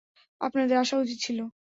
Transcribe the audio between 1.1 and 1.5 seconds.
ছিল।